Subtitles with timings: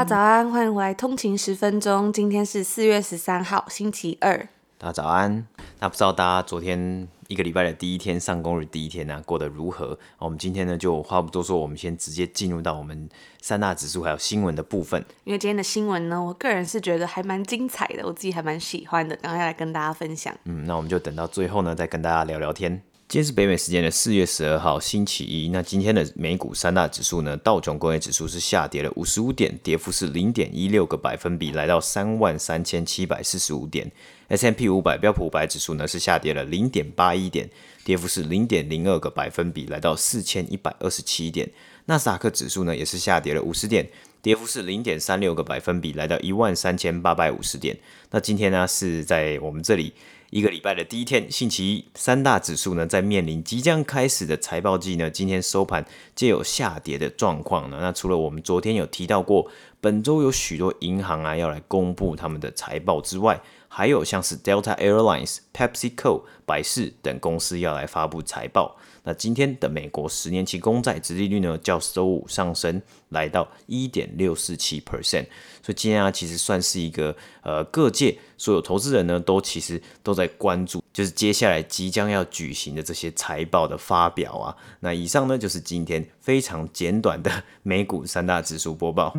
[0.00, 2.10] 家早安，欢迎回来通勤十分钟。
[2.10, 4.48] 今天是四月十三号，星期二。
[4.78, 5.46] 大家早安。
[5.78, 9.98] 那不知道大家昨天一个礼拜的第一天上工日第一天呢、啊，过得如何？
[10.18, 13.06] 我们今天呢就话不多说，我们先直接进入到我们
[13.42, 15.04] 三大指数还有新闻的部分。
[15.24, 20.34] 因为今天的新闻呢，我个人是觉得还蛮精彩的，我自己还蛮喜欢的，然后要来跟大家分享。
[20.44, 22.80] 嗯，那我们就等到最后呢，再跟大家聊聊天。
[23.10, 25.48] 今天是北美时间的四月十二号，星期一。
[25.48, 33.90] 那今天的美股三大指数呢，道琼工业指数是下跌了五十五点，跌幅是零点一六个百分比，来到三万三千七百四十五点。
[34.28, 37.50] S&P 五百标普五百指数呢是下跌了零点八一点，
[37.82, 41.50] 跌幅是零点零二个百分比，来到四千一百二十七点。
[41.86, 43.90] 纳斯达克指数呢也是下跌了五十点，
[44.22, 47.76] 跌幅是零点三六个百分比，来到一万三千八百五十点。
[48.12, 49.92] 那今天呢是在我们这里。
[50.30, 57.78] 一个礼拜的第一天，星期一，三大指数呢，在面临即将开始的财报季呢，今天收盘皆有下跌的状况呢。
[57.80, 59.50] 那除了我们昨天有提到过，
[59.80, 68.76] 本周有许多银行啊要来公布他们的财报之外，还有像是 Delta Airlines、PepsiCo、百事等公司要来发布财报。
[69.02, 75.26] 那今天的美国十年期公债殖利率呢，较周五上升，来到一点六四七 percent。
[75.62, 84.56] 所以今天啊，其实算是一个呃，各界所有投资人呢，都其实都在关注，就是接下来即将要举行的这些财报的发表啊。
[84.80, 89.14] 那以上呢，就是今天非常简短的美股三大指数播报。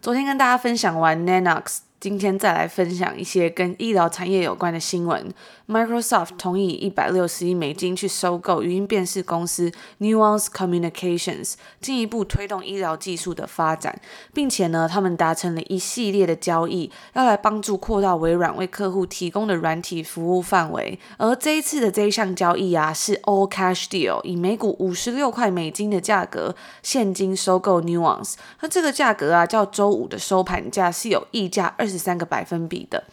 [0.00, 1.91] 昨天跟大家分享完 Nanox。
[2.02, 5.32] 今天再来分享一些跟医疗产业有关的新闻。
[5.68, 14.00] Microsoft 同意一百六十亿美金去收购语音辨识公司 Nuance Communications，进一步推动医疗技术的发展，
[14.34, 20.98] 并且呢，他们达成了一系列的交易，要来帮助扩大微软为客户提供的软体服务范围。
[21.18, 28.34] 而这一次的这一项交易啊，是 All Cash Deal，以每股五十六块美金的价格现金收购 Nuance。
[28.60, 33.04] 那这个价格啊，较周五的收盘价是有溢价二是三个百分比的。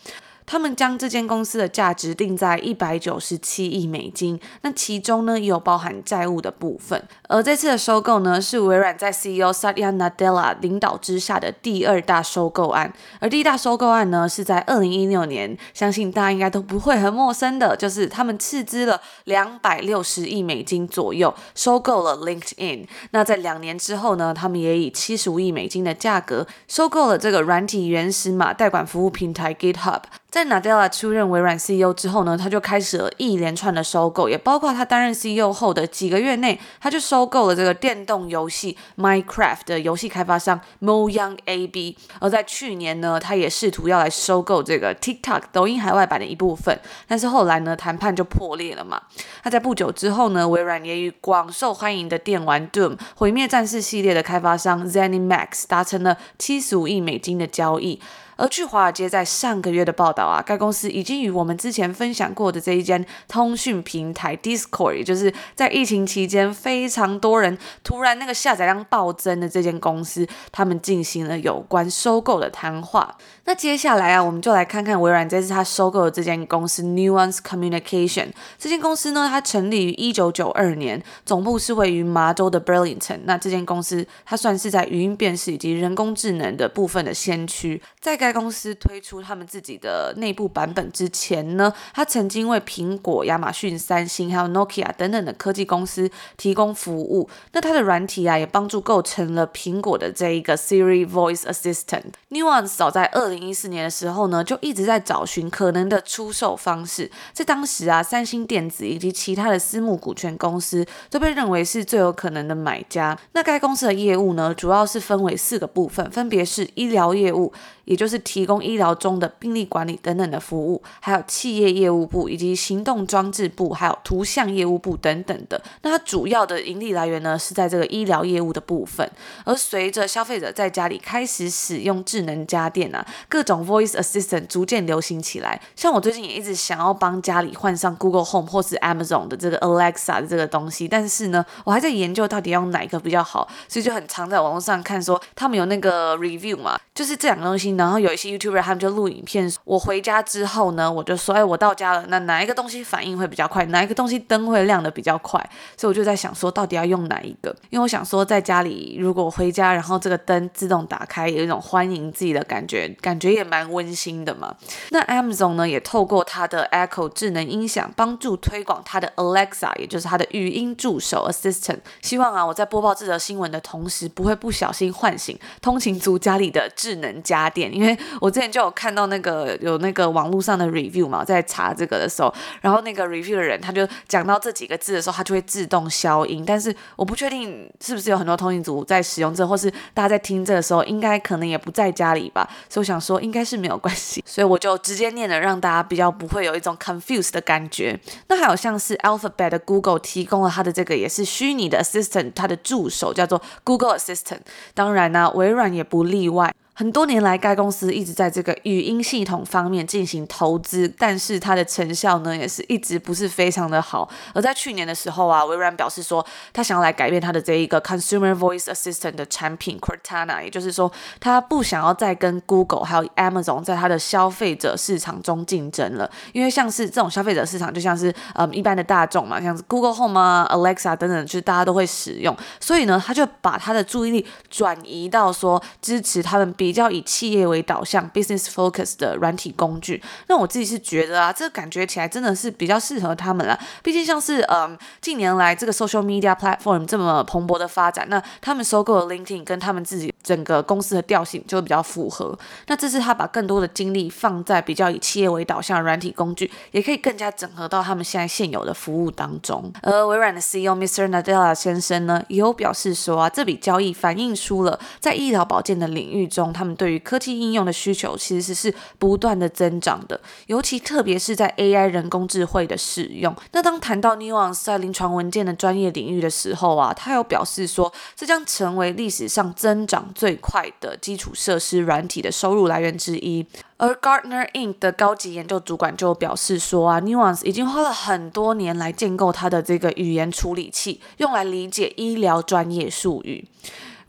[0.50, 7.00] 他们将这间公司的价值定在一百九十七亿美金，那其中呢也有包含债务的部分。
[7.28, 12.92] 而这次的收购呢，是微软在 CEO Satya Nadella 领导之下的第二大收购案。
[13.20, 22.88] 而第一大收购案呢，是在二零一六年，相信大家应该都不会很陌生的，就是他们斥资了两百六十亿美金左右收购了 LinkedIn。
[23.12, 30.02] 那在两年之后呢，他们也以七十五亿美金的价格收购了这个软体原始码代管服务平台 GitHub。
[30.29, 41.97] 在 Nadella 出任微软 CEO 之后呢，他就开始了一连串的收购，也包括他担任 CEO 后的几个月内，他就收购了这个电动游戏 Minecraft 的游戏开发商 Mojang AB。
[42.19, 49.01] 而在去年呢，他也试图要来收购这个 TikTok 抖音海外版的一部分，但是后来呢，谈判就破裂了嘛。
[49.44, 58.00] 那在不久之后呢，微软也与广受欢迎的电玩 Doom 毁灭战士系列的开发商 ZeniMax 达成了七十五亿美金的交易。
[58.40, 73.18] 而据华尔街在上个月的报道啊，该公司已经与我们之前分享过的这一间通讯平台 Discord，也就是在疫情期间非常多人突然那个下载量暴增的这间公司，他们进行了有关收购的谈话。
[73.50, 78.28] 那接下来啊，我们就来看看微软这次他收购的这间公司 Nuance Communication。
[78.60, 83.22] 这间公司呢，它成立于一九九二年，总部是位于麻州的 Burlington。
[83.24, 96.08] 那这间公司它算是在语音辨识以及人工智能的部分的先驱，在该公司推出他们自己的内部版本之前呢，它曾经为苹果、亚马逊、三星还有 Nokia 等等的科技公司
[96.38, 97.28] 提供服务。
[97.54, 102.12] 那它的软体啊，也帮助构成了苹果的这一个 Siri Voice Assistant。
[102.29, 107.09] Nuance 早在二零一四年的时候呢，就一直在找寻可能的出售方式。
[107.34, 113.18] 在当时啊，三星电子以及其他的私募股权公司都被认为是最有可能的买家。
[113.34, 117.52] 那该公司的业务呢，主要是分为四个部分，分别是医疗业务，
[117.86, 125.62] 也就是提供医疗中的病历管理等等的服务，还有企业业务部以及行动装置部，还有图像业务部等等的。
[125.82, 129.09] 那它主要的盈利来源呢，是在这个医疗业务的部分。
[129.46, 135.61] 而随着消费者在家里开始使用智能家电啊，各种 voice assistant 逐渐流行起来。
[135.76, 155.40] 像我最近也一直想要帮家里换上 Google Home 或是 Amazon 的这个 Alexa 的这个东西，但是呢，我还在研究到底要用哪一个比较好，所以就很常在网络上看说他们有那个 review 嘛，就是这两个东西，然后有一些 YouTuber 他们就录影片，我回家之后呢，我就说，哎，我到家了，那哪一个东西反应会比较快，哪一个东西灯会亮得比较快，
[155.78, 157.55] 所以我就在想说，到底要用哪一个？
[157.70, 164.56] 因为我想说，在家里如果回家，然后这个灯自动打开，有一种欢迎自己的感觉，感觉也蛮温馨的嘛。
[164.91, 171.79] 那 Amazon 呢，也透过它的 Echo 智能音响，帮助推广它的 Alexa，也就是它的语音助手 Assistant。
[172.03, 197.99] 希望啊，我在播报这则新闻的同时，不会不小心唤醒通勤族家里的智能家电，因为我之前就有看到那个有那个网络上的 review 嘛，在查这个的时候，然后那个 review 的人他就讲到这几个字的时候，他就会自动消音，但是我不确定是不是有很多通勤族在使用这，或是大家在听这个时候，应该可能也不在家里吧，所以我想说应该是没有关系，所以我就直接念了，让大家比较不会有一种 confused 的感觉。
[198.28, 204.40] 那还有像是 Alphabet 的 Google 提供了它的这个也是虚拟的 assistant，它的助手叫做 Google Assistant，
[204.73, 206.53] 当然呢，微软也不例外。
[206.79, 214.08] 很多年来，该公司一直在这个语音系统方面进行投资，但是它的成效呢，也是一直不是非常的好。
[214.34, 220.90] 而在去年的时候啊，微软表示说，他想要来改变他的这一个 Consumer Voice Assistant 的产品 Cortana，也就是说，
[221.20, 236.69] 他不想要再跟 Google 还有 Amazon 在他的消费者市场中竞争了，因为像是这种消费者市场，就像是嗯一般的大众嘛，像是 Google Home 啊、Alexa 等等，就是大家都会使用，所以呢，他就把他的注意力转移到说支持他们比。
[236.70, 243.58] 比较以企业为导向 （business focus） 的软体工具，那我自己是觉得啊，这个感觉起来真的是比较适合他们啦。
[243.82, 252.38] 毕竟像是嗯，近年来这个 social media platform 这么蓬勃的发展，那他们收购的 LinkedIn 跟他们自己整个公司的调性就会比较符合。
[252.68, 259.72] 那这次他把更多的精力放在比较以企业为导向的软体工具，也可以更加整合到他们现在现有的服务当中。
[259.82, 261.10] 而微软的 CEO Mr.
[261.10, 266.51] Nadella 先生呢，也有表示说啊，这笔交易反映出了在医疗保健的领域中。
[266.51, 273.36] 他们对于科技应用的需求其实是不断的增长的，尤其特别是在 AI 人工智慧的使用。
[273.51, 283.46] 那当谈到 Nuance 在临床文件的专业领域的时候啊，他有表示说，这将成为历史上增长最快的基础设施软体的收入来源之一。
[283.77, 284.79] 而 Gartner Inc.
[284.79, 293.48] 的高级研究主管就表示说啊，Nuance 已经花了很多年来建构它的这个语言处理器，用来理解医疗专业术语。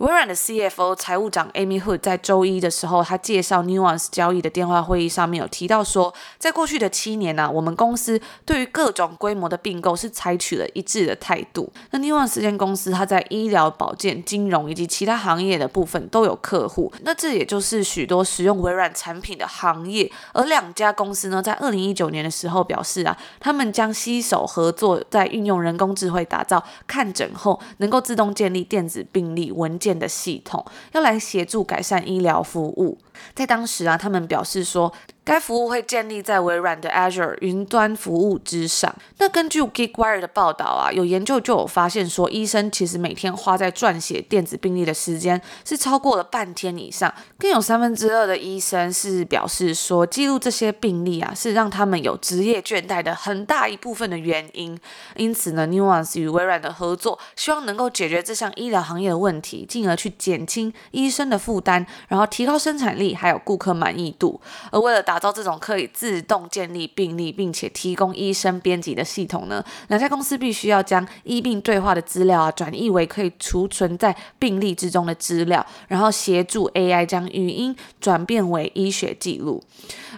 [0.01, 11.71] 微软的 CFO 财务长 Amy Hood 在周一的时候，他介绍 Nuance 交易的电话会议上面有提到说，在过去的七年呢、啊，我们公司对于各种规模的并购是采取了一致的态度。
[11.91, 20.11] 那 Nuance 这间公司，它在医疗保健、金融以及其他行业的部分都有客户，那这也就是许多使用微软产品的行业。
[20.33, 32.99] 而两家公司呢，在二零一九年的时候表示啊，他们将携手合作，在运用人工智慧打造看诊后能够自动建立电子病历文件的系统，要来协助改善医疗服务。
[33.35, 34.93] 在当时啊，他们表示说，
[35.25, 38.95] 该服务会建立在微软的 Azure 云端服务之上。
[39.19, 47.13] 那根据 GeekWire 的报道啊，有研究就有发现说，医生其实每天花在撰写电子病历的时间是超过了半天以上。
[47.39, 54.79] 更有三分之二的医生是表示说，记录这些病历啊，是让他们有职业倦怠的很大一部分的原因。
[55.17, 63.10] 因此呢，Nuance 与微软的合作，希望能够解决这项医疗行业的问题，进而去减轻医生的负担，然后提高生产力。
[63.15, 64.41] 还有顾客满意度，
[64.71, 79.63] 而为了打造这种可以自动建立病历，并且提供医生编辑的系统呢，两家公司必须要将医病对话的资料啊转译为可以储存在病历之中的资料，然后协助 AI 将语音转变为医学记录。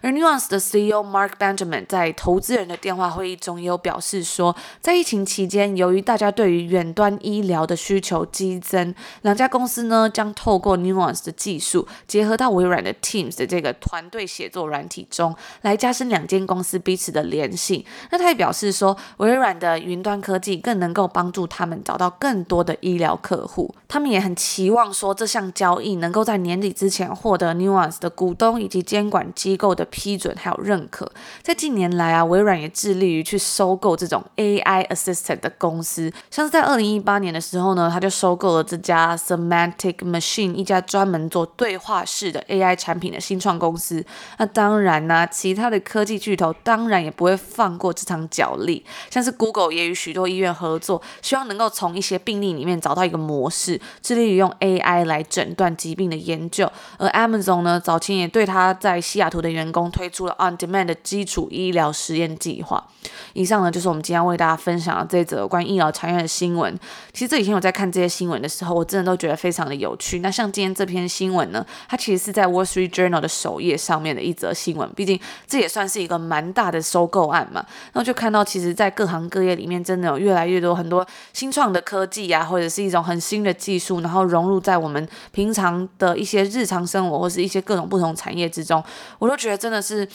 [0.03, 17.87] 而 Nuance 的 CEO Mark Benjamin 在投资人的电话会议中也有表示说，在疫情期间，由于大家对于远端医疗的需求激增，两家公司呢将透过 Nuance 的技术结合到微软的 Teams 的这个团队协作软体中，来加深两间公司彼此的联系。
[18.11, 23.75] 那他也表示说，微软的云端科技更能够帮助他们找到更多的医疗客户。
[23.89, 31.11] 他们也很期望说，这项交易能够在年底之前获得 Nuance 的股东以及监管机构的批准还有认可。
[31.43, 42.62] 在近年来啊，微软也致力于去收购这种 AI assistant 的公司，像是在二零一八年的时候呢，他就收购了这家 Semantic Machine，一家专门做对话式的 AI。
[42.63, 44.05] AI 产品的新创公司。
[44.39, 48.85] 那当然呢、其他的科技巨头当然也不会放过这场角力。
[49.11, 56.71] 像是 Google 也与许多医院合作，希望能够从一些病例里面找到一个模式，致力于用 AI 来诊断疾病的研究。
[56.99, 62.87] 而 Amazon 呢，早前也对他在西雅图的员工推出了 On Demand 的基础医疗实验计划。
[63.33, 66.79] 以上呢，就是我们今天为大家分享的这则关于医疗产业的新闻。
[67.13, 70.21] 其实这几天我在看这些新闻的时候，我真的都觉得非常的有趣。
[70.21, 74.89] 那像今天这篇新闻呢，它其实是在 Wall Street Journal 的首页上面的一则新闻。
[74.95, 77.65] 毕竟这也算是一个蛮大的收购案嘛。
[77.93, 88.83] 然后就看到，其实，在各行各业里面，真的有越来越多很多新创的科技、啊，或者是一种很新的技术，然后融入在我们平常的一些日常生活，或是一些各种不同产业之中。
[89.19, 90.07] 我都觉得真的是，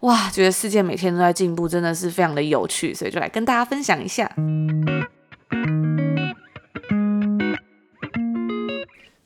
[0.00, 2.94] 哇，觉得世界每天都在进步，真的是非常的有趣。
[2.94, 4.30] 所以就来跟大家分享一下。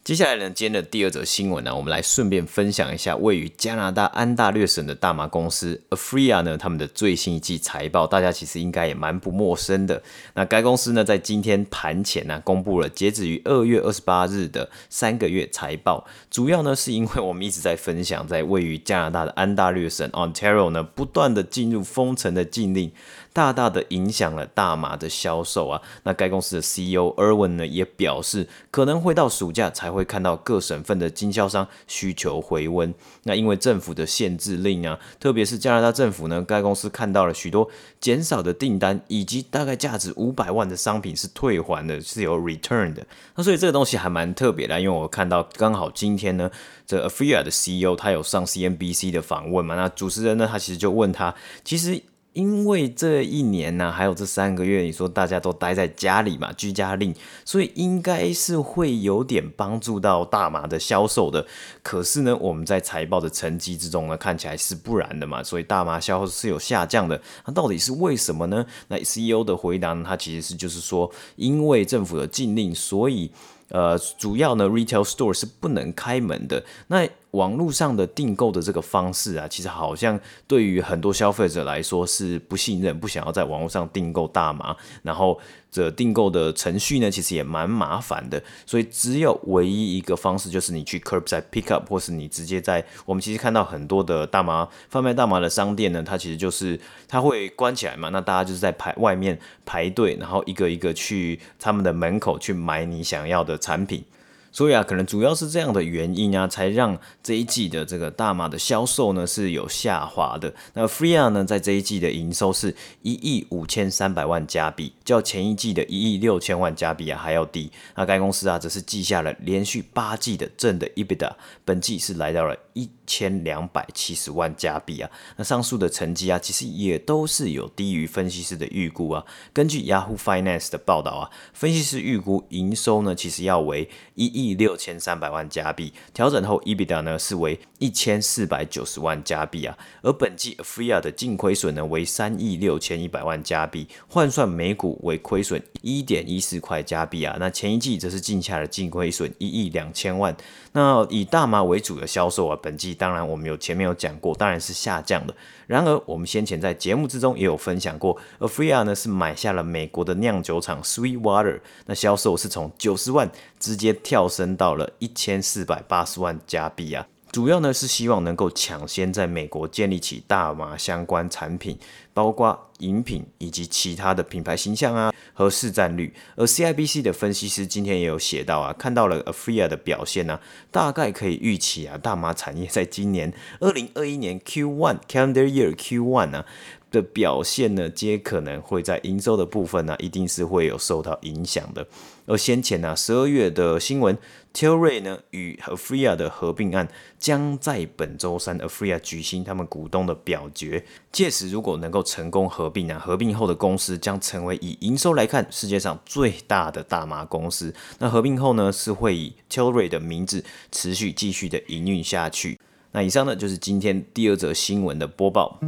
[0.04, 10.02] 接下来呢，今天的第二则新闻呢，我们来顺便分享一下位于加拿大安大略省的大麻公司 Afria 呢，他们的最新一季财报，大家其实应该也蛮不陌生的。
[10.34, 22.90] 那该公司呢，在今天盘前呢，公布了截止于二月二十八日的三个月财报，主要呢是因为我们一直在分享，在位于加拿大的安大略省 Ontario 呢，不断的进入封城的禁令。
[23.32, 25.80] 大大的影响了大麻的销售啊。
[26.04, 32.94] 那该公司的 CEO Irwin 呢也表示，可能会到暑假才会看到各省份的经销商需求回温。
[33.24, 37.68] 那因为政府的限制令啊，特别是加拿大政府呢，该公司看到了许多
[38.00, 43.06] 减少的订单，以及大概价值五百万的商品是退还的，是有 return 的。
[43.34, 46.50] 那所以这个东西还蛮特别的，因为我看到刚好今天呢，
[46.86, 51.34] 这 Aphria 的 CEO 他有上 CNBC 的访问嘛，那主持人呢他其实就问他，
[51.64, 52.02] 其实。
[52.32, 61.46] 因为这一年呢、啊，还有这三个月，你说大家都待在家里嘛，居家令，所以应该是会有点帮助到大麻的销售的。
[61.82, 67.20] 可是呢，我们在财报的成绩之中呢，看起来是不然的嘛，所以大麻销售是有下降的。
[67.44, 68.64] 那到底是为什么呢？
[68.88, 73.30] 那 CEO 的回答呢，他其实是就是说，因为政府的禁令，所以。
[73.72, 76.62] 呃，主要呢，retail store 是不能开门的。
[76.86, 85.40] 那网络上的订购的这个方式啊，其实好像对于很多消费者来说是不信任，不想要在网络上订购大麻，然后。
[85.72, 104.04] 这订购的程序呢，其实也蛮麻烦的，所以只有唯一一个方式，就是你去 curbside pick up，或是你直接在我们其实看到很多的大麻贩卖大麻的商店呢，它其实就是它会关起来嘛，那大家就是在排外面排队，然后一个一个去他们的门口去买你想要的产品。
[104.52, 110.52] 所以啊，可能主要是这样的原因啊，才让这一季的这个大麻的销售呢是有下滑的。
[110.74, 117.72] 那 Freeya 呢，在这一季的营收是一亿五千三百万加币，较前一季的一亿六千万加币啊还要低。
[117.96, 121.32] 那该公司啊，则是记下了连续八季的正的 EBITDA，
[121.64, 125.10] 本季是来到了一千两百七十万加币啊。
[125.36, 129.24] 那上述的成绩啊，其实也都是有低于分析师的预估啊。
[129.52, 134.52] 根据 Yahoo Finance 的报道啊，分析师预估营收呢，其实要为一亿。
[134.62, 147.36] 六千三百万加币，调整后 EBITDA 呢是为一千四百九十万加币啊，而本季 Aphria 的净亏损呢为三亿六千一百万加币，换算每股为亏损一点一四块加币啊。
[147.40, 150.36] 那前一季则是净下了净亏损一亿两千万。
[150.72, 155.34] 那以大麻为主的销售啊，本季当然我们有前面有讲过，当然是下降的。
[155.66, 167.06] 然而我们先前在节目之中也有分享过，Afria 呢是买下了美国的酿酒厂 Sweetwater，那销售是从九十万直接跳升到了一千四百八十万加币啊。
[167.32, 171.78] 主要呢是希望能够抢先在美国建立起大麻相关产品，
[172.12, 176.12] 包括饮品以及其他的品牌形象啊和市占率。
[176.36, 186.46] 而 CIBC 的分析师今天也有写到啊，看到了 Afria 的表现呢、啊，大概可以预期啊，大麻产业在今年二零二一年 Q1 Calendar Year Q1 呢、啊。
[186.92, 191.84] 的表现呢，皆可能会在营收的部分呢，一定是会有受到影响的。
[192.26, 194.16] 而先前呢，十二月的新闻
[194.54, 196.86] ，Tilray 呢与 Afria 的合并案
[197.18, 200.84] 将在本周三 Afria 举行他们股东的表决。
[201.10, 207.74] 届时如果能够成功合并啊，合并后的公司将成为以营收来看世界上最大的大麻公司。
[207.98, 212.60] 那合并后呢，是会以 Tilray 的名字持续继续的营运下去。
[212.92, 215.58] 那以上呢，就是今天第二则新闻的播报。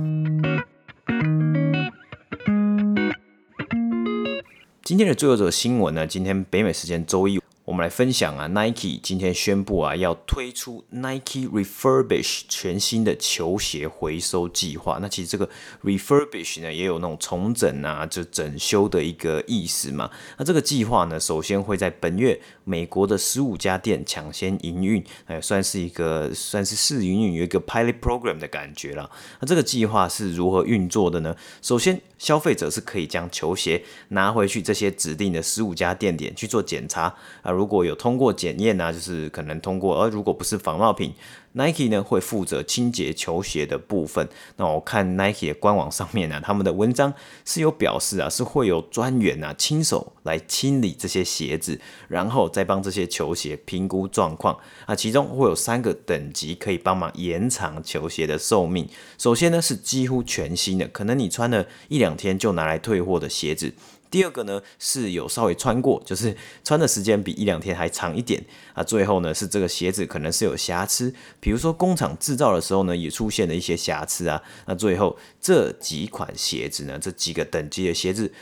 [4.83, 7.41] 今天的最后一则新闻呢，今天北美时间周一，
[7.85, 14.99] 来分享啊，Nike 今天宣布啊，要推出 Nike Refurbish 全新的球鞋回收计划。
[15.03, 15.47] 那其实这个
[15.83, 20.11] Refurbish 呢，也有那种重整啊，就整修的一个意思嘛。
[20.39, 29.11] 那这个计划呢，首先会在本月美国的十五家店抢先营运，哎，算是一个算是试营运，有一个 Pilot Program 的感觉了。
[29.41, 31.37] 那这个计划是如何运作的呢？
[31.61, 37.51] 首先，消费者是可以将球鞋拿回去这些指定的十五家店点去做检查啊。
[37.53, 41.15] 如果有通过检验啊，就是可能通过；而如果不是仿冒品
[41.55, 44.29] ，Nike 呢会负责清洁球鞋的部分。
[44.57, 47.13] 那我看 Nike 的官网上面呢，他们的文章
[47.45, 54.95] 是有表示啊，是会有专员啊亲手来清理这些鞋子，然后再帮这些球鞋评估状况啊。
[54.95, 58.89] 其中会有三个等级可以帮忙延长球鞋的寿命。
[59.19, 63.73] 首先呢是几乎全新的，可能你穿了一两天就拿来退货的鞋子。
[64.11, 68.41] 第二个呢是有稍微穿过，就是穿的时间比一两天还长一点
[68.73, 68.81] 啊。
[68.81, 71.13] 最后呢是这个鞋子可能是有瑕疵，
[71.45, 74.43] 比如说工厂制造的时候呢也出现了一些瑕疵啊。
[74.65, 78.33] 那最后这几款鞋子呢，这几个等级的鞋子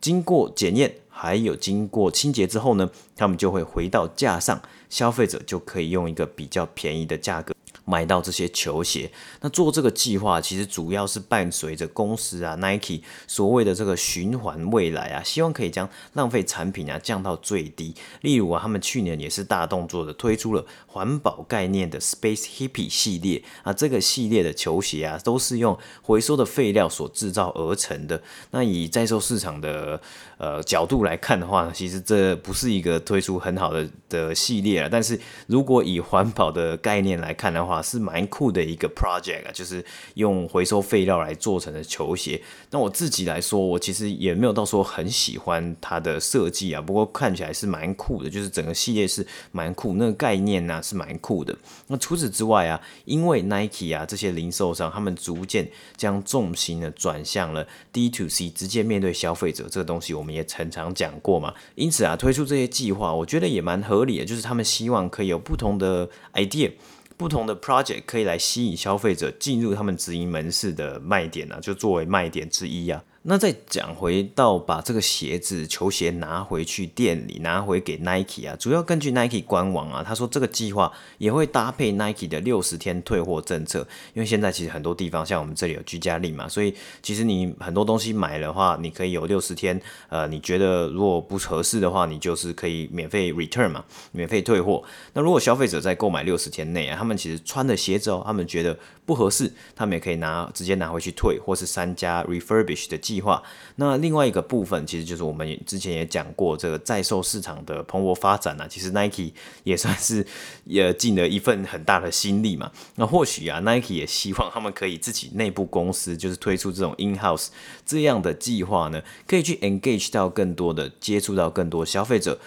[0.00, 7.52] 经过检验，还有经过清洁之后呢，他们就会回到架上，消费者就可以用一个比较便宜的价格。
[7.84, 9.10] 买到这些球鞋，
[9.40, 17.94] 那做这个计划其实主要是伴随着公司啊 Nike 所谓的这个循环未来啊，希望可以将浪费产品啊降到最低。
[18.20, 28.22] 例如啊，他们去年也是大动作的推出了环保概念的 Space Hippie 系列啊，这个系列的球鞋啊都是用回收的废料所制造而成的。
[28.52, 30.00] 那以在售市场的
[30.42, 34.88] 呃角度来看的话，其实这不是一个推出很好的的系列啊。
[34.90, 39.84] 但是如果以环保的概念来看的话，是蛮酷的一个 project 啊，就是
[40.14, 42.42] 用回收废料来做成的球鞋。
[42.70, 51.56] 那我自己来说，我其实也没有到说很喜欢它的设计啊，不过看起来是蛮酷的，就是整个系列是蛮酷，那个概念呢、是蛮酷的。
[51.86, 61.54] 那除此之外啊，因为 Nike 啊这些零售商，他们逐渐将重心呢转向了 D to C，直接面对消费者这个东西，我们也常常讲过嘛。
[61.74, 66.72] 因此啊，推出这些计划，我觉得也蛮合理的，就是他们希望可以有不同的 idea。
[67.16, 73.00] 不同的 project 可以来吸引消费者进入他们直营门市的卖点啊，就作为卖点之一啊。
[73.24, 94.82] 那再讲回到把这个鞋子球鞋拿回去店里，拿回给 Nike 啊，主要根据 Nike 官网啊，他说这个计划也会搭配 Nike 的六十天退货政策，因为现在其实很多地方像我们这里有居家令嘛，所以其实你很多东西买的话，你可以有六十天，呃，你觉得如果不合适的话，你就是可以免费 return 嘛，免费退货。
[95.12, 103.42] 那如果消费者在购买六十天内啊，他们其实穿的鞋子哦，他们觉得不合适，他们也可以拿直接拿回去退，或是参加 refurbish 的计划，
[103.76, 109.32] 那另外一个部分其实就是我们之前也讲过，这个在售市场的蓬勃发展啊，其实 Nike
[109.64, 110.24] 也算是
[110.64, 112.70] 也尽了一份很大的心力嘛。
[112.94, 117.48] 那或许啊，Nike 也希望他们可以自己内部公司就是推出这种 in-house
[117.84, 122.38] 这样的计划呢，可以去 engage 到更多的接触到更多消费者，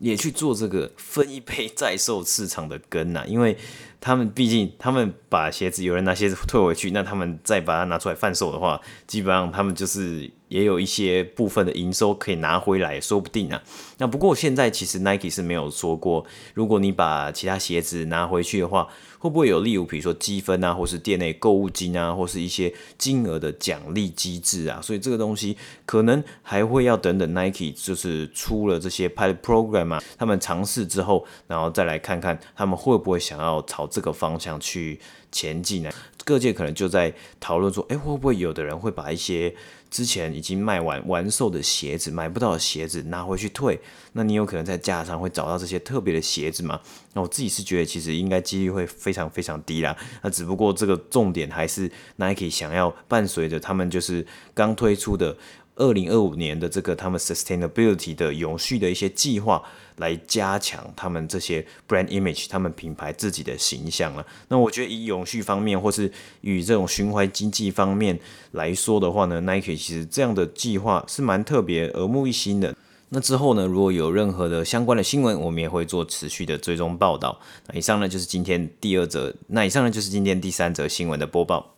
[0.00, 3.56] 也去做这个分一杯在售市场的羹呐，因为。
[4.02, 10.30] 他们毕竟，他们把鞋子，有人拿鞋子退回去，那他们再把它拿出来贩售的话，基本上他们就是。
[10.50, 13.62] 也有一些部分的营收可以拿回来，说不定啊。
[13.98, 18.88] 那不过现在其实 Nike 是没有说过，如果你把其他鞋子拿回去的话，
[19.20, 24.80] 会不会有例如比如说积分啊，或是店内购物金啊，或是一些金额的奖励机制啊？
[24.82, 34.98] 所以这个东西可能还会要等等 Nike 就是出了这些 Pilot Program 啊，他们尝试之后，然后再来看看他们会不会想要朝这个方向去
[35.30, 35.90] 前进呢？
[36.24, 39.54] 各界可能就在讨论说，哎，会不会有的人会把一些
[39.90, 43.80] 之前已经卖完完售的鞋子，买不到的鞋子拿回去退？
[44.12, 46.80] 那你有可能在架上会找到这些特别的鞋子吗？
[47.12, 49.96] 那我自己是觉得，其实应该几率会非常非常低啦。
[50.22, 55.36] 那只不过这个重点还是 Nike 想要伴随着他们就是刚推出的。
[55.76, 59.62] 二零二五年的这个他们 sustainability 的永续的一些计划，
[60.00, 64.26] 来加强他们这些 brand image，他们品牌自己的形象了。
[64.48, 66.10] 那我觉得以永续方面，或是
[66.40, 68.18] 与这种循环经济方面
[68.52, 72.74] 来说的话呢，Nike 其实这样的计划是蛮特别、耳目一新的。
[73.10, 77.38] 那之后呢，如果有任何的相关的新闻，我们也会做持续的追踪报道。
[77.66, 81.74] 那以上呢就是今天第二则，那以上呢就是今天第三则新闻的播报。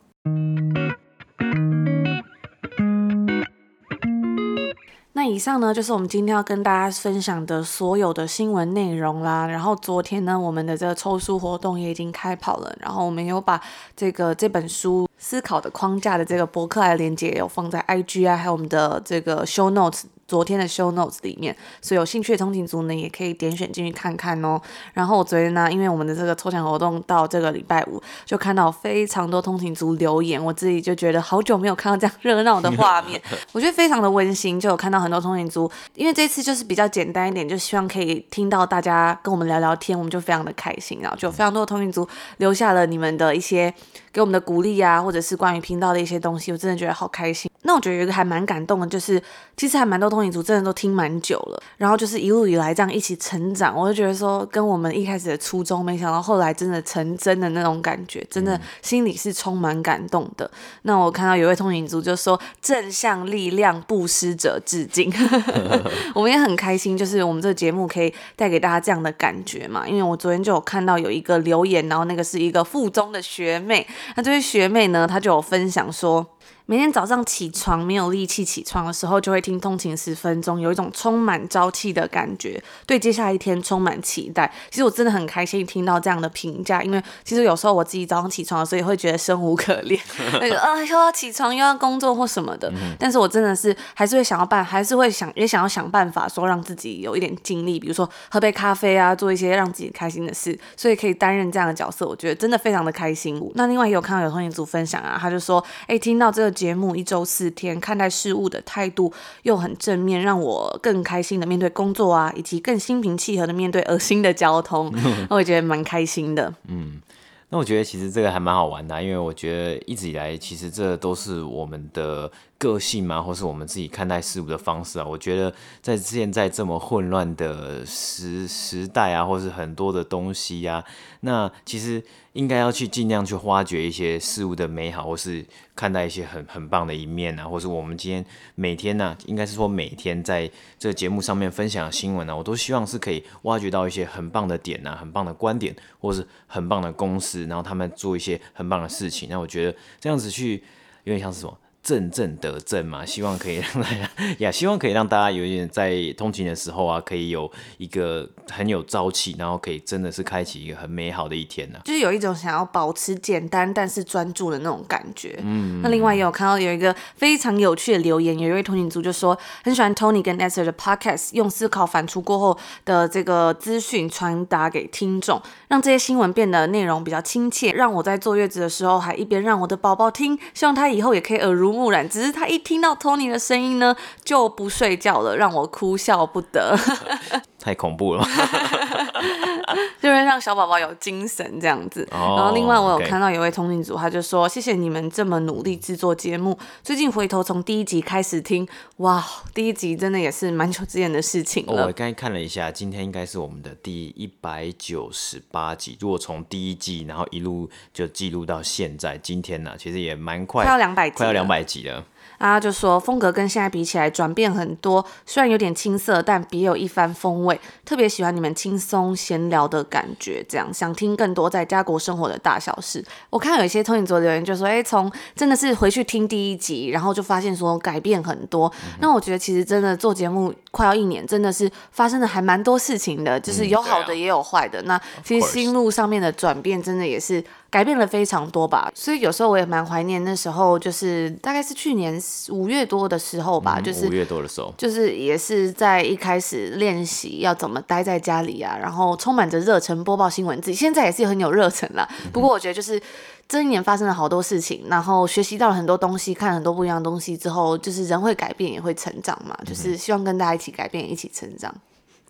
[5.25, 9.47] 那以上呢，就是我们今天要跟大家分享的所有的新闻内容啦。
[9.47, 12.75] 然后昨天呢，我们的这个抽书活动也已经开跑了。
[12.81, 13.61] 然后我们有把
[13.95, 20.03] 这个这本书《思考的框架》的这个博客来连接有放在 IG 啊，还有我们的这个 Show Notes。
[20.33, 24.59] 昨天的 show notes 里面，所以有兴趣的通勤族呢，也可以点选进去看看哦。
[24.95, 33.21] 然后我昨天呢，因为我们的这个抽奖活动到这个礼拜五，就看到非常多通勤族留言，我自己就觉得好久没有看到这样热闹的画面，
[33.53, 43.75] 我觉得非常的温馨，就有看到很多通勤族，因为这次就是比较简单一点，就希望可以听到大家跟我们聊聊天，我们就非常的开心，然后就非常多的通勤族留下了你们的一些
[44.11, 47.51] 给我们的鼓励啊，或者是关于频道的一些东西，我真的觉得好开心。
[47.65, 49.23] 那我觉得有一个还蛮感动的，就是
[49.57, 60.51] 其实还蛮多通勤族真的都听蛮久了，然后就是一路以来这样一起成长，我就觉得说跟我们一开始的初衷，没想到后来真的成真的那种感觉，真的心里是充满感动的。
[60.83, 65.13] 那我看到有位通勤族就说正向力量布施者致敬，
[66.15, 69.87] 我们也很开心，就是我们这个节目可以带给大家这样的感觉嘛。
[69.87, 76.27] 因为我昨天就有看到有一个留言，然后那个是一个附中的学妹，那这位学妹呢，她就有分享说。
[76.67, 84.51] 每天早上起床没有力气起床的时候，就会听通勤十分钟，有一种充满朝气的感觉，对接下来一天充满期待。
[84.71, 90.01] 其实我真的很开心听到这样的评价，因为其实有时候我自己早上起床的时候也会觉得生无可恋，
[90.41, 92.73] 那个啊又要起床又要工作或什么的。
[92.99, 103.33] 但是我真的是还是会想要办，还是会想也想要想办法说让自己有一点精力，比如说喝杯咖啡啊，做一些让自己开心的事，所以可以担任这样的角色，我觉得真的非常的开心。
[103.57, 106.53] 那另外也有看到有通勤组分享啊，他就说，哎，听到这个。
[106.63, 114.93] 节目一周四天，看待事物的态度又很正面，让我更开心的面对工作啊，以及更心平气和的面对恶心的交通，
[115.29, 116.55] 那我也觉得蛮开心的。
[116.69, 117.01] 嗯，
[117.49, 122.31] 那我觉得其实这个还蛮好玩的啊，因为我觉得一直以来其实这都是我们的。
[122.63, 130.85] 个性嘛，或是我们自己看待事物的方式啊，我觉得在现在这么混乱的时时代啊，或是很多的东西呀、啊，
[131.23, 132.01] 那其实
[132.33, 135.45] 应该要去尽量去挖掘一些事物的美好，或是
[135.77, 150.63] 看待一些很很棒的一面啊，或是我们今天每天呢、啊，应该是说每天在这个节目上面分享的新闻呢、啊，我都希望是可以挖掘到一些很棒的点啊，很棒的观点，或是很棒的公司，然后他们做一些很棒的事情，那我觉得这样子去
[151.05, 151.59] 有点像是什么？
[151.83, 161.83] 正正得正嘛，希望可以 让大家呀，希望可以让大家有一点在通勤的时候啊，可以有一个很有朝气，然后可以真的是开启一个很美好的一天呢、啊。
[161.85, 165.37] 就是有一种想要保持简单但是专注的那种感觉。
[165.43, 181.72] 嗯，那另外也有看到有一个非常有趣的留言，有一位通勤族就说很喜欢 Tony 跟 Esther 的 Podcast，用思考反刍过后的这个资讯传达给听众，让这些新闻变得内容比较亲切，让我在坐月子的时候还一边让我的宝宝听，希望他以后也可以耳濡。
[182.09, 186.77] 只是他一听到托尼的声音呢，就不睡觉了，让我哭笑不得。
[187.63, 188.25] 太恐怖了，
[190.03, 192.07] 就是让小宝宝有精神这样子。
[192.11, 196.59] Oh, 然后另外我有看到有位通勤组，他就说：“谢谢你们这么努力制作节目。
[196.83, 205.97] 最近回头从第一集开始听，哇，第一集真的也是蛮久之前的事情了。”我刚才看了一下，今天应该是我们的第一百九十八集。
[206.01, 212.05] 如果从第一季然后一路就记录到现在，今天呢、啊，其实也蛮快，快要两百集，快要两百集了。
[212.39, 217.61] 啊，就说风格跟现在比起来转变很多，虽然有点青涩，但别有一番风味。
[217.85, 223.05] 特别喜欢你们轻松闲聊的感觉，这样想听更多在家国生活的大小事。
[223.31, 228.73] 我看有一些通勤族留言就说，哎，从真的是回去听第一集，然后就发现说改变很多。
[228.85, 234.83] 嗯、那我觉得其实真的做节目快要一年，真的是发生的还蛮多事情的，就是有好的也有坏的。
[234.83, 237.43] 那其实心路上面的转变，真的也是。
[237.73, 252.07] 改变了非常多吧，所以有时候我也蛮怀念那时候，就是大概是去年五月多的时候吧，嗯、就是五月多的时候，就是也是在一开始练习要怎么待在家里啊，然后充满着热忱播报新闻，自己现在也是很有热忱啦。
[252.31, 253.01] 不过我觉得就是
[253.49, 261.75] 这一年发生了好多事情，然后学习到了很多东西，看了很多不一样的东西之后，就是人会改变也会成长嘛，就是希望跟大家一起改变，一起成长。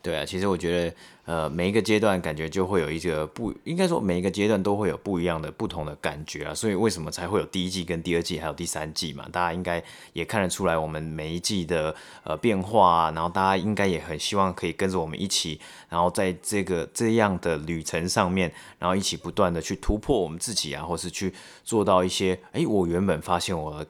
[0.02, 0.94] 对啊，其实我觉得，
[1.26, 6.52] 呃，每一个阶段感觉就会有一个不，应该说每一个阶段都会有不一样的、不同的感觉啊。
[6.52, 9.28] 所以为什么才会有第一季、跟第二季，还有第三季嘛？
[9.30, 9.80] 大家应该
[10.12, 23.86] 也看得出来，我们每一季的呃变化啊，然后大家应该也很希望可以跟着我们一起，然后在这个这样的旅程上面，然后一起不断的去突破我们自己啊，或是去做到一些，哎，我原本发现我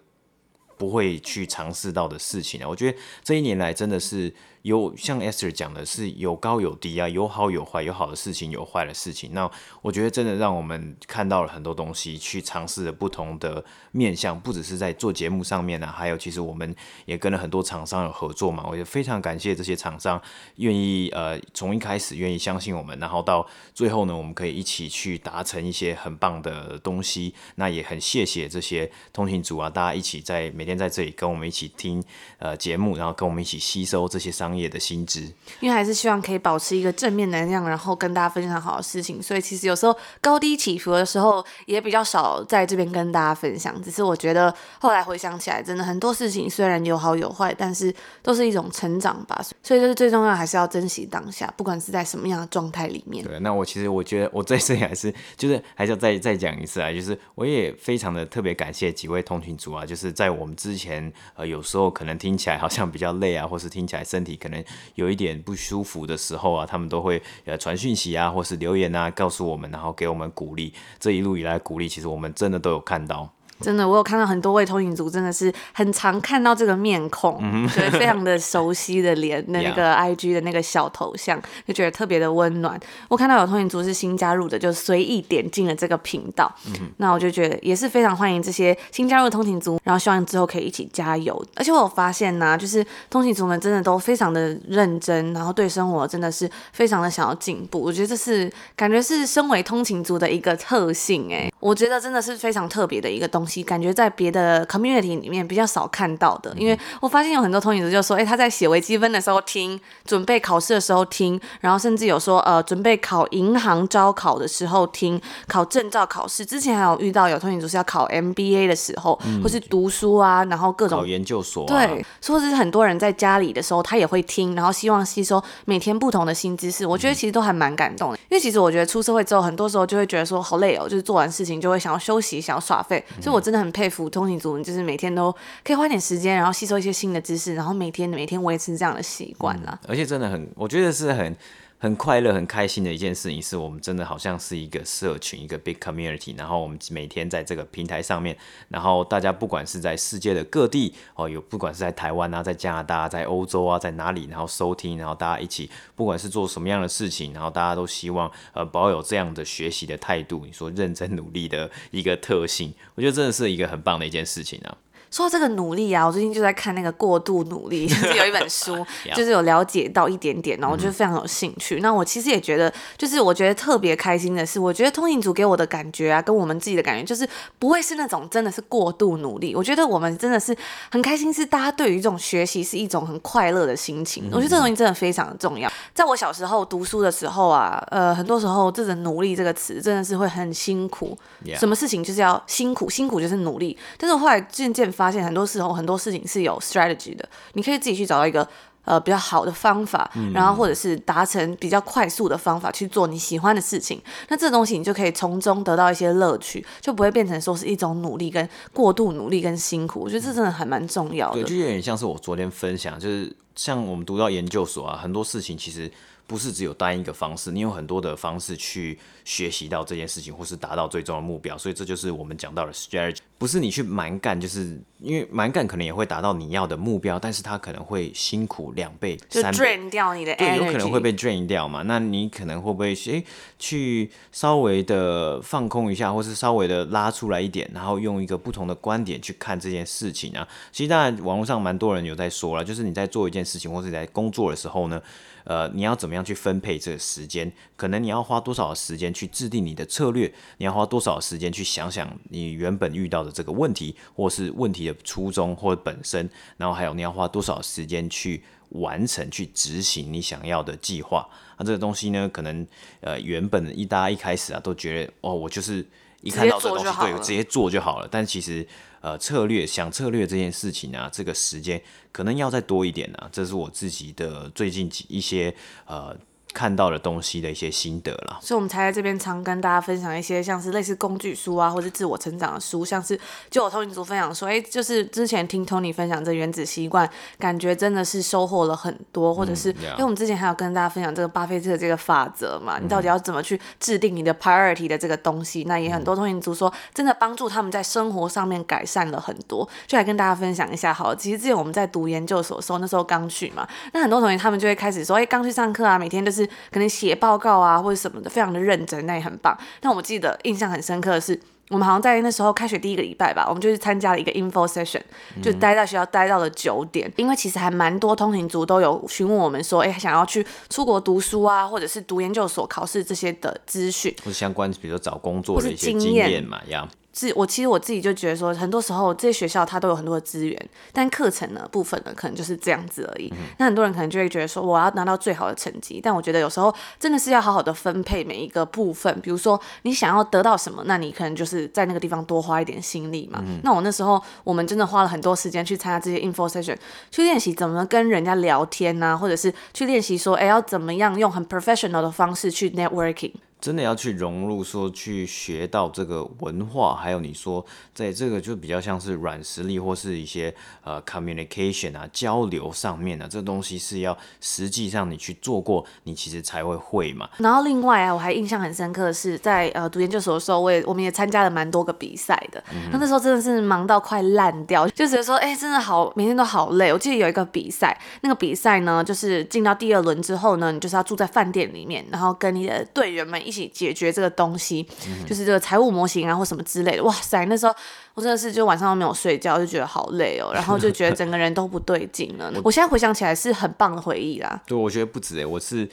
[0.77, 2.68] 不会去尝试到的事情啊。
[2.68, 4.31] 我觉得这一年来真的是。
[4.62, 9.33] 有像 Esther 讲的是有高有低啊，有好有坏，有好的事情，有坏的事情。
[9.33, 16.72] 那我觉得真的让我们看到了很多东西，去尝试了不同的面向，不只是在做节目上面呢、还有其实我们
[17.07, 18.64] 也跟了很多厂商有合作嘛。
[18.68, 20.22] 我也非常感谢这些厂商
[20.57, 23.44] 愿意呃从一开始愿意相信我们，然后到
[23.75, 27.35] 最后呢，我们可以一起去达成一些很棒的东西。
[27.57, 32.01] 那也很谢谢这些通勤族啊，大家一起在每天在这里跟我们一起听
[32.38, 34.52] 呃节目，然后跟我们一起吸收这些商。
[34.57, 35.21] 业的薪资，
[35.61, 39.23] 因为还是希望可以保持一个正面能量，然后跟大家分享好的事情。
[39.23, 43.81] 所以其实有时候高低起伏的时候也比较少在这边跟大家分享。
[43.83, 49.43] 只是我觉得后来回想起来，真的很多事情虽然有好有坏，但是都是一种成长吧。
[49.62, 53.25] 所以就是最重要还是要珍惜当下，不管是在什么样的状态里面。
[53.25, 64.64] 对，那我其实我觉得我在这里还是就是还是要再再讲一次啊，就是我也非常的特别感谢几位通勤族啊，就是在我们之前呃有时候可能听起来好像比较累啊，或是听起来身体可能
[64.96, 70.74] 有一点不舒服的时候啊，他们都会呃传讯息啊，或是留言啊，告诉我们，然后给我们鼓励。
[70.98, 73.33] 这一路以来鼓励，其实我们真的都有看到。
[73.62, 77.38] 真的，我有看到很多位通勤族，真的是很常看到这个面孔，
[77.75, 82.79] 对，非常的熟悉的脸，那 个 IG 的那个小头像，就觉得特别的温暖。
[83.09, 86.53] 我看到有通勤族是新加入的，就随意点进了这个频道，
[86.96, 91.42] 那我就觉得也是非常欢迎这些新加入的通勤族，然后希望之后可以一起加油。
[91.55, 97.81] 而且我有发现呢、啊，就是通勤族们真的都非常的认真，然后对生活真的是非常的想要进步。
[97.81, 103.52] 我觉得这是感觉是身为通勤族的一个特性，哎，我觉得真的是非常特别的一个东西。
[103.61, 126.87] 感觉在别的 community 里面比较少看到的，因为我发现有很多通勤族就说，哎、欸，他在写微积分的时候听，准备考试的时候听，然后甚至有说，呃，准备考银行招考的时候听，考证照考试之前还有遇到有通勤族是要考 MBA 的时候，或是读书啊，然后各种考研究所、啊，对，或者是很多人在家里的时候，他也会听，然后希望吸收每天不同的新知识。
[126.87, 135.31] 我觉得其实都还蛮感动的，因为其实我觉得出社会之后，很多时候就会觉得说好累哦，就是做完事情就会想要休息，想要耍废，所以我真的很佩服通勤族，就是每天都
[135.64, 139.78] 可以花点时间，然后吸收一些新的知识，然后每天每天维持这样的习惯啦。
[139.88, 141.37] 而且真的很，我觉得是很。
[141.83, 146.33] 很快乐、很开心的一件事情，是我们真的好像是一个社群，一个 big community。
[146.38, 148.37] 然后我们每天在这个平台上面，
[148.68, 164.79] 然后大家不管是在世界的各地哦，有不管是在台湾啊，在加拿大，在欧洲啊，在哪里，然后收听，然后大家一起，不管是做什么样的事情，然后大家都希望呃保有这样的学习的态度，你说认真努力的一个特性，我觉得真的是一个很棒的一件事情啊。
[165.12, 171.81] 说到这个努力啊，我最近就在看那个过度努力， 就是有一本书， 就是有了解到一点点，然后我就非常有兴趣。
[171.81, 179.55] 那我其实也觉得，就是我觉得特别开心的是，我觉得通勤组给我的感觉啊，跟我们自己的感觉，就是不会是那种真的是过度努力。
[179.55, 180.57] 我觉得我们真的是
[180.90, 184.31] 很开心，是大家对于这种学习是一种很快乐的心情。
[184.33, 185.70] 我觉得这东西真的非常的重要。
[185.94, 191.14] 在我小时候读书的时候啊，呃，很多时候这个努力这个词真的是会很辛苦，
[191.59, 193.77] 什么事情就是要辛苦，辛苦就是努力。
[193.98, 198.47] 但是我后来渐渐发发现很多时候很多事情是有 strategy 的，你可以自己去找到一个
[198.85, 204.01] 呃比较好的方法，然后或者是达成比较快速的方法去做你喜欢的事情。
[204.29, 210.01] 那这东西你就可以从中得到一些乐趣，就不会变成说是一种努力跟过度努力跟辛苦。
[210.01, 211.43] 我觉得这真的还蛮重要的。
[211.43, 215.91] 对，就有点像是我昨天分享，就是像我们读到研究所啊，很多事情其实。
[216.25, 221.57] 不是只有单一个方式，你有很多的方式去学习到这件事情，或是达到最终的目标。
[221.57, 231.83] 所以这就是我们讲到的 strategy，不是你去蛮干，就是因为蛮干可能也会达到你要的目标，但是它可能会辛苦两倍、三倍，就 drain 掉你的 energy，对，有可能会被 drain 掉嘛。
[231.83, 233.25] 那你可能会不会诶、欸、
[233.59, 240.47] 去稍微的放空一下，或是稍微的拉出来一点，然后用一个不同的观点去看这件事情啊？
[240.71, 245.01] 其实当然网络上蛮多人有在说了，就是你在做一件事情，或是你在工作的时候呢。
[245.45, 247.53] 呃，你要怎么样去分配这个时间？
[247.75, 250.33] 可能你要花多少时间去制定你的策略？
[250.59, 256.29] 你要花多少时间去想想你原本遇到的这个问题，或是问题的初衷或者本身？
[256.57, 261.29] 然后还有你要花多少时间去完成、去执行你想要的计划？
[261.59, 262.66] 那这个东西呢，可能
[263.01, 265.87] 呃原本一大家一开始啊都觉得哦，我就是
[266.22, 268.09] 一看到这个东西，对，我直接做就好了。
[268.11, 268.66] 但其实。
[269.03, 275.53] 呃，策略想策略这件事情啊，这个时间可能要再多一点啊，这是我自己的最近几一些
[275.87, 276.16] 呃
[276.53, 278.38] 看到的东西的一些心得啦。
[278.41, 283.19] 所以，我们才在这边常跟大家分享一些像是类似工具书啊，或者自我成长的书，像是
[283.51, 295.62] 就我通勤族分享说，哎，就是之前听 Tony 分享这原子习惯，感觉真的是收获了很多，或者是、嗯、因为我们之前还有跟大家分享这个巴菲特的这个法则嘛，你到底要怎么去制定你的 priority 的这个东西？
[295.65, 300.93] 嗯、那也很多通勤族说，真的帮助他们在生活上面改善了很多，就来跟大家分享一下。
[300.93, 309.57] 好了，其实之前我们在读研究所的时候，那时候刚去嘛，那很多同学他们就会开始说，哎，刚去上课啊，每天都是可能写报告啊或者什么的，非常的认真，那也很棒。
[309.81, 311.38] 但我记得印象很深刻的是，
[311.70, 315.00] 我们好像在那时候开学第一个礼拜吧，我们就去参加了一个 info session，
[315.42, 326.88] 就待在学校待到了九点，嗯、因为其实还蛮多通勤族都有询问我们说，哎，想要去出国读书啊，或者是读研究所考试这些的资讯，或者相关，比如说找工作的一些经验嘛，一样。
[327.12, 333.29] 自我其实我自己就觉得说，很多时候这些学校它都有很多的资源，但课程呢部分呢可能就是这样子而已。
[333.33, 339.14] 嗯、那很多人可能就会觉得说，我要拿到最好的成绩，但我觉得有时候真的是要好好的分配每一个部分。
[339.20, 343.42] 比如说你想要得到什么，那你可能就是在那个地方多花一点心力嘛。
[343.46, 346.77] 嗯、那我那时候我们真的花了很多时间去参加这些 info session，
[347.11, 353.33] 去练习怎么跟人家聊天呐、啊，或者是去练习说，哎，要怎么样用很 professional 的方式去 networking。
[353.62, 367.31] 真的要去融入，说去学到这个文化，还有你说在这个就比较像是软实力或是一些呃 communication 啊交流上面啊，这东西是要实际上你去做过，你其实才会会嘛。
[367.38, 372.61] 然后另外啊，我还印象很深刻的是在呃读研究所的时候，我也我们也参加了蛮多个比赛的。
[372.90, 376.92] 那、那时候真的是忙到快烂掉，就觉得说哎、欸，真的好每天都好累。
[376.92, 383.52] 我记得有一个比赛，那个比赛呢，就是进到第二轮之后呢，你就是要住在饭店里面，然后跟你的队员们一。
[383.53, 387.05] 一起解决这个东西，嗯、就是这个财务模型啊，或什么之类的。
[387.05, 387.75] 哇塞，那时候
[388.15, 392.51] 我真的是就晚上都没有睡觉，就觉得好累哦， 然后就觉得整个人都不对劲了。
[392.65, 394.62] 我现在回想起来是很棒的回忆啦。
[394.67, 395.87] 对，我觉得不止诶，我是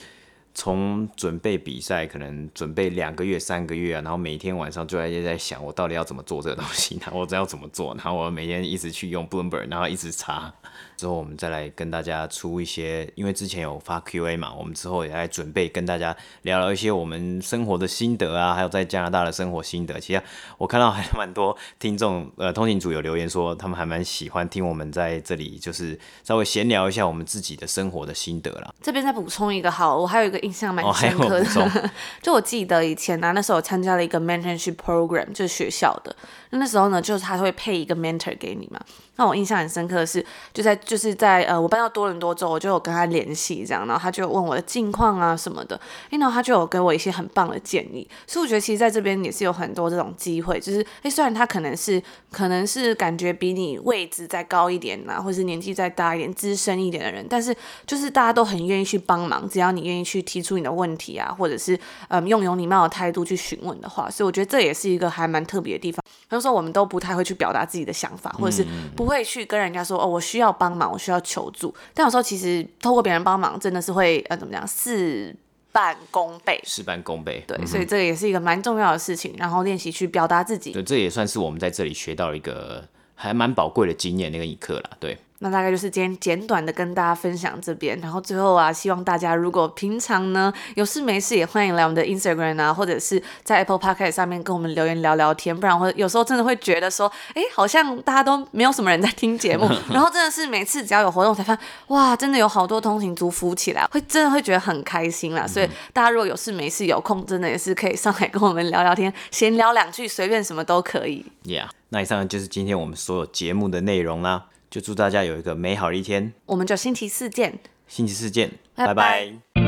[0.54, 10.52] 从准备比赛，可能准备两个月、三个月啊，然后每天晚上就在在想，我到底要怎么做这个东西，然后我要怎么做，然后我每天一直去用 Bloomberg，然后一直查。
[10.96, 19.98] 之后我们再来跟大家出一些，因为之前有发 Q&A 嘛，我们之后也来准备跟大家聊聊一些我们生活的心得啊，还有在加拿大的生活心得。
[19.98, 20.22] 其实
[20.58, 28.74] 我看到还蛮多听众，呃，通勤组有留言说，他们还蛮喜欢听我们在这里就是稍微闲聊一下我们自己的生活的心得啦。
[28.82, 31.90] 这边再补充一个，好，我还有一个印象蛮深刻的，哦、
[32.22, 36.14] 就我记得以前呢、啊，那时候我参加了一个 mentorship program，就是学校的，
[36.50, 38.80] 那那时候呢，就是他会配一个 mentor 给你嘛。
[39.16, 40.24] 那我印象很深刻的是，
[40.54, 57.54] 就在就是在呃，我搬到多伦多之后，我就有跟他联系，这样，然后他就问我的近况啊什么的，然后他就有给我一些很棒的建议，所以我觉得其实在这边也是有很多这种机会，就是诶，虽然他可能是可能是感觉比你位置再高一点啊，或是年纪再大一点、资深一点的人，但是
[57.86, 66.02] 就是大家都很愿意去帮忙，只要你愿意去提出你的问题啊，或者是嗯用有礼貌的态度去询问的话，所以我觉得这也是一个还蛮特别的地方。
[66.28, 68.64] 比如说我们都不太会去表达自己的想法，或者是
[68.96, 69.10] 不。
[69.10, 71.74] 会去跟人家说哦，我需要帮忙，我需要求助。
[71.92, 75.34] 但有时候其实透过别人帮忙，真的是会呃怎么讲，事
[75.72, 76.60] 半功倍。
[76.62, 79.34] 事半功倍，对，嗯、所以这也是一个蛮重要的事情。
[79.36, 85.18] 然后练习去表达自己，对，这也算是我们在这里学到一个还蛮宝贵的经验那个一课啦，对。
[85.42, 105.46] 那大概就是今天简短的跟大家分享这边，然后最后啊，希望大家如果平常呢有事没事，也欢迎来我们的 Instagram 啊，或者是在 Apple Podcast 上面跟我们留言聊聊天，不然会有时候真的会觉得说，哎，好像大家都没有什么人在听节目， 然后真的是每次只要有活动才发现，哇，真的有好多通勤族浮起来，会真的会觉得很开心啦。
[105.46, 111.24] 所以大家如果有事没事有空，真的也是可以上来跟我们聊聊天，闲聊两句，随便什么都可以。
[111.44, 114.44] Yeah，那以上就是今天我们所有节目的内容啦。
[114.70, 117.58] 就祝大家有一个美好的一天，我们就星期四见。
[117.88, 118.94] 星期四见，拜拜。
[118.94, 119.59] 拜拜。